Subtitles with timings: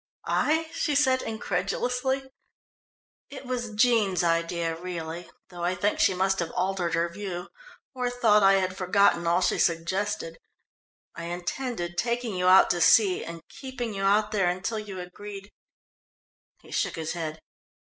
[0.25, 2.31] "I?" she said incredulously.
[3.29, 7.49] "It was Jean's idea, really, though I think she must have altered her view,
[7.93, 10.39] or thought I had forgotten all she suggested.
[11.13, 15.51] I intended taking you out to sea and keeping you out there until you agreed"
[16.63, 17.39] he shook his head.